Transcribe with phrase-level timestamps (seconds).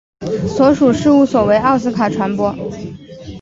[0.47, 2.51] 所属事务所为奥斯卡传播。